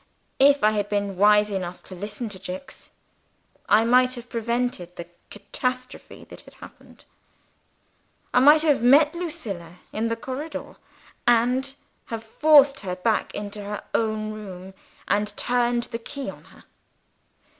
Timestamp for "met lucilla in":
8.81-10.07